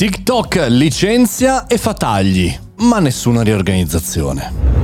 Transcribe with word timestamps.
TikTok 0.00 0.68
licenzia 0.70 1.66
e 1.66 1.76
fa 1.76 1.92
tagli, 1.92 2.50
ma 2.76 3.00
nessuna 3.00 3.42
riorganizzazione. 3.42 4.79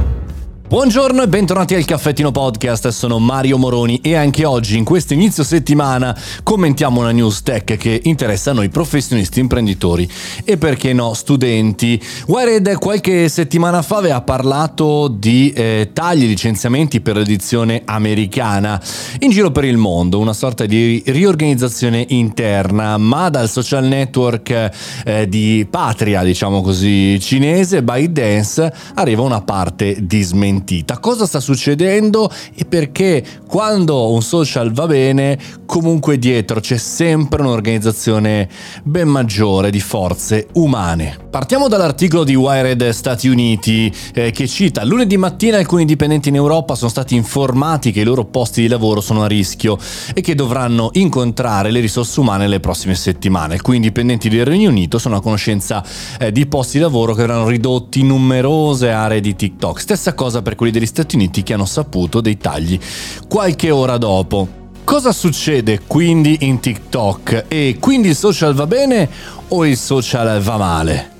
Buongiorno 0.69 1.23
e 1.23 1.29
bentornati 1.29 1.77
al 1.77 1.85
Caffettino 1.85 2.33
Podcast, 2.33 2.89
sono 2.89 3.21
Mario 3.21 3.57
Moroni 3.57 4.01
e 4.03 4.17
anche 4.17 4.45
oggi 4.45 4.77
in 4.77 4.83
questo 4.83 5.15
inizio 5.15 5.45
settimana 5.45 6.19
commentiamo 6.43 6.99
una 6.99 7.13
news 7.13 7.43
tech 7.43 7.77
che 7.77 8.01
interessa 8.03 8.51
a 8.51 8.55
noi 8.55 8.69
professionisti, 8.69 9.39
imprenditori 9.39 10.11
e 10.43 10.57
perché 10.57 10.93
no 10.93 11.15
studenti. 11.15 12.03
Wired 12.27 12.79
qualche 12.79 13.29
settimana 13.29 13.81
fa 13.83 13.99
aveva 13.99 14.21
parlato 14.23 15.07
di 15.07 15.53
eh, 15.53 15.91
tagli 15.93 16.27
licenziamenti 16.27 17.01
per 17.01 17.15
l'edizione 17.15 17.83
americana 17.85 18.83
in 19.21 19.31
giro 19.31 19.53
per 19.53 19.65
il 19.65 19.77
mondo, 19.77 20.19
una 20.19 20.33
sorta 20.33 20.67
di 20.67 21.01
riorganizzazione 21.07 22.07
interna, 22.09 22.99
ma 22.99 23.29
dal 23.29 23.49
social 23.49 23.85
network 23.85 24.71
eh, 25.05 25.29
di 25.29 25.65
patria, 25.71 26.25
diciamo 26.25 26.61
così, 26.61 27.21
cinese, 27.21 27.85
ByteDance, 27.85 28.73
arriva 28.95 29.23
una 29.23 29.43
parte 29.43 29.99
di 30.01 30.23
smentita 30.23 30.55
smentita. 30.57 30.99
Cosa 30.99 31.27
sta 31.27 31.41
succedendo 31.41 32.31
e 32.55 32.65
perché 32.65 33.23
quando 33.47 34.11
un 34.11 34.23
social 34.23 34.73
va 34.73 34.87
bene, 34.87 35.39
comunque 35.67 36.19
dietro 36.19 36.61
c'è 36.61 36.79
sempre 36.79 37.43
un'organizzazione 37.43 38.49
ben 38.83 39.09
maggiore 39.09 39.71
di 39.71 39.81
forze 39.81 40.49
umane. 40.55 41.19
Partiamo 41.31 41.69
dall'articolo 41.69 42.25
di 42.25 42.35
Wired 42.35 42.89
Stati 42.91 43.29
Uniti 43.29 43.93
eh, 44.15 44.31
che 44.31 44.49
cita 44.49 44.85
lunedì 44.85 45.17
mattina 45.17 45.59
alcuni 45.59 45.85
dipendenti 45.85 46.31
in 46.31 46.37
Europa 46.37 46.75
sono 46.75 46.91
stati 46.91 47.15
informati 47.15 47.93
che 47.93 48.01
i 48.01 48.05
loro 48.05 48.25
posti 48.25 48.63
di 48.63 48.69
lavoro 48.69 49.01
sono 49.01 49.23
a 49.25 49.27
rischio 49.27 49.79
e 50.15 50.21
che 50.23 50.35
dovranno 50.35 50.91
incontrare 50.95 51.71
le 51.71 51.81
risorse 51.81 52.21
umane 52.21 52.45
nelle 52.45 52.61
prossime 52.61 52.95
settimane. 52.95 53.55
Alcuni 53.55 53.81
dipendenti 53.81 54.29
del 54.29 54.47
Regno 54.47 54.71
Unito 54.71 54.99
sono 54.99 55.17
a 55.17 55.21
conoscenza 55.21 55.85
eh, 56.19 56.33
di 56.33 56.47
posti 56.47 56.79
di 56.79 56.83
lavoro 56.83 57.13
che 57.13 57.23
verranno 57.23 57.49
ridotti 57.49 58.01
in 58.01 58.07
numerose 58.09 58.91
aree 58.91 59.21
di 59.21 59.35
TikTok. 59.35 59.81
Stessa 59.81 60.15
cosa 60.15 60.43
per 60.47 60.55
quelli 60.55 60.71
degli 60.71 60.87
Stati 60.87 61.17
Uniti 61.17 61.43
che 61.43 61.55
hanno 61.55 61.65
saputo 61.65 62.21
dei 62.21 62.37
tagli 62.37 62.79
qualche 63.27 63.73
ora 63.73 63.99
dopo. 63.99 64.47
Cosa 64.85 65.11
succede 65.11 65.81
quindi 65.89 66.39
in 66.43 66.61
TikTok? 66.61 67.47
E 67.49 67.79
quindi 67.81 68.11
il 68.11 68.15
social 68.15 68.55
va 68.55 68.69
bene 68.69 69.09
o 69.49 69.67
il 69.67 69.77
social 69.77 70.41
va 70.41 70.57
male? 70.57 71.15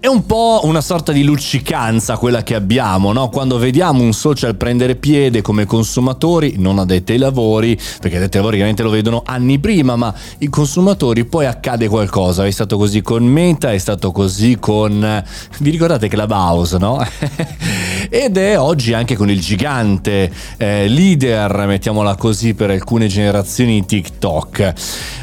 È 0.00 0.06
un 0.06 0.24
po' 0.24 0.60
una 0.64 0.80
sorta 0.80 1.12
di 1.12 1.22
luccicanza 1.22 2.16
quella 2.16 2.42
che 2.42 2.54
abbiamo, 2.54 3.12
no? 3.12 3.28
Quando 3.28 3.58
vediamo 3.58 4.02
un 4.02 4.14
social 4.14 4.56
prendere 4.56 4.96
piede 4.96 5.42
come 5.42 5.66
consumatori, 5.66 6.54
non 6.56 6.78
addetti 6.78 7.12
ai 7.12 7.18
lavori, 7.18 7.78
perché 8.00 8.16
addetti 8.16 8.36
ai 8.36 8.42
lavori 8.42 8.56
ovviamente 8.56 8.82
lo 8.82 8.88
vedono 8.88 9.22
anni 9.24 9.58
prima, 9.58 9.96
ma 9.96 10.14
i 10.38 10.48
consumatori 10.48 11.26
poi 11.26 11.44
accade 11.44 11.86
qualcosa. 11.88 12.46
È 12.46 12.50
stato 12.50 12.78
così 12.78 13.02
con 13.02 13.24
Meta, 13.24 13.72
è 13.72 13.78
stato 13.78 14.10
così 14.10 14.56
con... 14.58 15.22
Vi 15.58 15.70
ricordate 15.70 16.08
Clubhouse, 16.08 16.78
no? 16.78 16.98
Ed 18.12 18.36
è 18.36 18.58
oggi 18.58 18.92
anche 18.92 19.14
con 19.14 19.30
il 19.30 19.40
gigante 19.40 20.32
eh, 20.56 20.88
leader, 20.88 21.66
mettiamola 21.66 22.16
così, 22.16 22.54
per 22.54 22.70
alcune 22.70 23.06
generazioni 23.06 23.86
TikTok. 23.86 24.72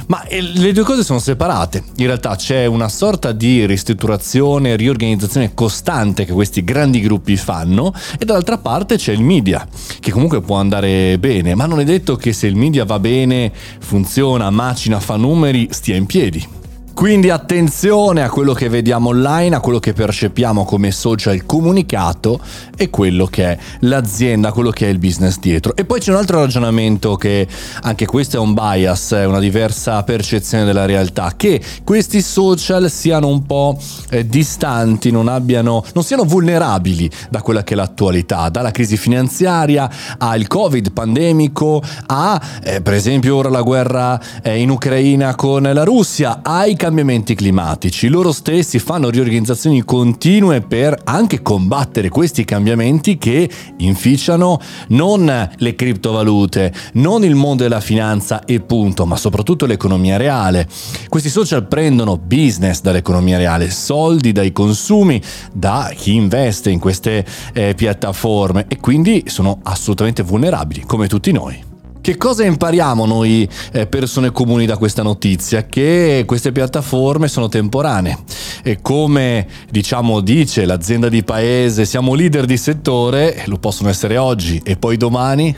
Ma 0.07 0.23
eh, 0.23 0.41
le 0.41 0.71
due 0.71 0.83
cose 0.83 1.03
sono 1.03 1.19
separate. 1.19 1.83
In 1.97 2.05
realtà 2.05 2.37
c'è 2.37 2.65
una 2.65 2.87
sorta 2.87 3.33
di 3.33 3.65
ristrutturazione, 3.65 4.77
riorganizzazione 4.77 5.53
costante 5.53 6.23
che 6.23 6.31
questi 6.31 6.63
grandi 6.63 7.01
gruppi 7.01 7.35
fanno 7.35 7.93
e 8.17 8.23
dall'altra 8.23 8.57
parte 8.57 8.95
c'è 8.95 9.11
il 9.11 9.21
media, 9.21 9.67
che 9.99 10.11
comunque 10.11 10.39
può 10.39 10.55
andare 10.55 11.17
bene, 11.19 11.55
ma 11.55 11.65
non 11.65 11.81
è 11.81 11.83
detto 11.83 12.15
che 12.15 12.31
se 12.31 12.47
il 12.47 12.55
media 12.55 12.85
va 12.85 12.99
bene, 12.99 13.51
funziona, 13.79 14.49
macina, 14.49 15.01
fa 15.01 15.17
numeri, 15.17 15.67
stia 15.71 15.97
in 15.97 16.05
piedi. 16.05 16.66
Quindi 16.97 17.29
attenzione 17.29 18.23
a 18.23 18.29
quello 18.31 18.53
che 18.53 18.69
vediamo 18.69 19.09
online, 19.09 19.55
a 19.55 19.59
quello 19.59 19.77
che 19.77 19.93
percepiamo 19.93 20.65
come 20.65 20.89
social 20.89 21.45
comunicato 21.45 22.39
e 22.75 22.89
quello 22.89 23.27
che 23.27 23.51
è 23.51 23.57
l'azienda, 23.81 24.51
quello 24.51 24.71
che 24.71 24.87
è 24.87 24.89
il 24.89 24.97
business 24.97 25.37
dietro. 25.37 25.75
E 25.75 25.85
poi 25.85 25.99
c'è 25.99 26.09
un 26.09 26.17
altro 26.17 26.39
ragionamento 26.39 27.15
che 27.15 27.47
anche 27.83 28.07
questo 28.07 28.37
è 28.37 28.39
un 28.39 28.55
bias, 28.55 29.11
è 29.11 29.25
una 29.25 29.37
diversa 29.37 30.01
percezione 30.01 30.65
della 30.65 30.85
realtà, 30.85 31.33
che 31.37 31.61
questi 31.83 32.19
social 32.19 32.89
siano 32.89 33.27
un 33.27 33.45
po' 33.45 33.77
eh, 34.09 34.25
distanti, 34.25 35.11
non 35.11 35.27
abbiano, 35.27 35.83
non 35.93 36.03
siano 36.03 36.23
vulnerabili 36.23 37.07
da 37.29 37.43
quella 37.43 37.63
che 37.63 37.75
è 37.75 37.77
l'attualità, 37.77 38.49
dalla 38.49 38.71
crisi 38.71 38.97
finanziaria 38.97 39.87
al 40.17 40.47
covid 40.47 40.91
pandemico, 40.93 41.79
a 42.07 42.41
eh, 42.63 42.81
per 42.81 42.95
esempio 42.95 43.35
ora 43.35 43.49
la 43.49 43.61
guerra 43.61 44.19
eh, 44.41 44.59
in 44.59 44.71
Ucraina 44.71 45.35
con 45.35 45.61
la 45.61 45.83
Russia, 45.83 46.39
ai 46.41 46.75
cambiamenti 46.87 47.35
climatici. 47.35 48.07
Loro 48.07 48.31
stessi 48.31 48.79
fanno 48.79 49.09
riorganizzazioni 49.09 49.83
continue 49.83 50.61
per 50.61 50.97
anche 51.03 51.41
combattere 51.41 52.07
questi 52.07 52.45
cambiamenti 52.45 53.17
che 53.17 53.49
inficiano 53.79 54.57
non 54.89 55.49
le 55.57 55.75
criptovalute, 55.75 56.73
non 56.93 57.25
il 57.25 57.35
mondo 57.35 57.63
della 57.63 57.81
finanza 57.81 58.45
e 58.45 58.61
punto, 58.61 59.05
ma 59.05 59.17
soprattutto 59.17 59.65
l'economia 59.65 60.15
reale. 60.15 60.65
Questi 61.09 61.27
social 61.27 61.67
prendono 61.67 62.17
business 62.17 62.79
dall'economia 62.79 63.37
reale, 63.37 63.69
soldi 63.69 64.31
dai 64.31 64.53
consumi, 64.53 65.21
da 65.51 65.91
chi 65.93 66.15
investe 66.15 66.69
in 66.69 66.79
queste 66.79 67.25
eh, 67.51 67.73
piattaforme 67.75 68.63
e 68.69 68.77
quindi 68.79 69.23
sono 69.27 69.59
assolutamente 69.63 70.23
vulnerabili 70.23 70.85
come 70.85 71.07
tutti 71.07 71.33
noi. 71.33 71.67
Che 72.07 72.15
cosa 72.15 72.45
impariamo 72.45 73.05
noi 73.05 73.45
eh, 73.73 73.85
persone 73.85 74.31
comuni 74.31 74.65
da 74.65 74.77
questa 74.77 75.03
notizia? 75.03 75.65
Che 75.65 76.23
queste 76.25 76.53
piattaforme 76.53 77.27
sono 77.27 77.49
temporanee 77.49 78.17
e 78.63 78.79
come 78.81 79.45
diciamo 79.69 80.21
dice 80.21 80.63
l'azienda 80.63 81.09
di 81.09 81.21
paese 81.25 81.83
siamo 81.83 82.13
leader 82.13 82.45
di 82.45 82.55
settore, 82.55 83.43
lo 83.47 83.57
possono 83.57 83.89
essere 83.89 84.15
oggi 84.15 84.61
e 84.63 84.77
poi 84.77 84.95
domani. 84.95 85.53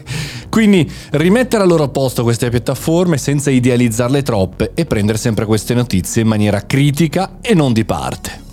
Quindi 0.48 0.90
rimettere 1.10 1.64
al 1.64 1.68
loro 1.68 1.88
posto 1.88 2.22
queste 2.22 2.48
piattaforme 2.48 3.18
senza 3.18 3.50
idealizzarle 3.50 4.22
troppe 4.22 4.70
e 4.72 4.86
prendere 4.86 5.18
sempre 5.18 5.44
queste 5.44 5.74
notizie 5.74 6.22
in 6.22 6.28
maniera 6.28 6.64
critica 6.64 7.36
e 7.42 7.52
non 7.52 7.74
di 7.74 7.84
parte. 7.84 8.49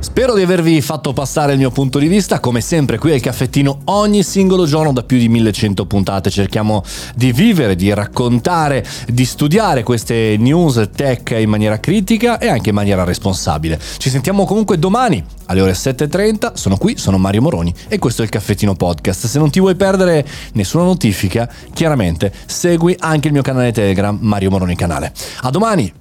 Spero 0.00 0.34
di 0.34 0.42
avervi 0.42 0.80
fatto 0.80 1.12
passare 1.12 1.52
il 1.52 1.58
mio 1.58 1.72
punto 1.72 1.98
di 1.98 2.06
vista, 2.06 2.38
come 2.38 2.60
sempre 2.60 2.98
qui 2.98 3.12
al 3.12 3.20
caffettino 3.20 3.80
ogni 3.86 4.22
singolo 4.22 4.64
giorno 4.64 4.92
da 4.92 5.02
più 5.02 5.18
di 5.18 5.28
1100 5.28 5.86
puntate 5.86 6.30
cerchiamo 6.30 6.84
di 7.16 7.32
vivere, 7.32 7.74
di 7.74 7.92
raccontare, 7.92 8.86
di 9.08 9.24
studiare 9.24 9.82
queste 9.82 10.36
news 10.38 10.90
tech 10.94 11.30
in 11.36 11.48
maniera 11.48 11.80
critica 11.80 12.38
e 12.38 12.46
anche 12.46 12.68
in 12.68 12.76
maniera 12.76 13.02
responsabile. 13.02 13.80
Ci 13.96 14.08
sentiamo 14.08 14.44
comunque 14.44 14.78
domani 14.78 15.24
alle 15.46 15.62
ore 15.62 15.72
7.30, 15.72 16.52
sono 16.54 16.76
qui, 16.76 16.96
sono 16.96 17.18
Mario 17.18 17.42
Moroni 17.42 17.74
e 17.88 17.98
questo 17.98 18.22
è 18.22 18.24
il 18.24 18.30
caffettino 18.30 18.74
podcast. 18.74 19.26
Se 19.26 19.38
non 19.40 19.50
ti 19.50 19.58
vuoi 19.58 19.74
perdere 19.74 20.24
nessuna 20.52 20.84
notifica, 20.84 21.50
chiaramente 21.72 22.32
segui 22.46 22.94
anche 23.00 23.26
il 23.26 23.32
mio 23.32 23.42
canale 23.42 23.72
Telegram 23.72 24.16
Mario 24.20 24.50
Moroni 24.50 24.76
Canale. 24.76 25.12
A 25.40 25.50
domani! 25.50 25.97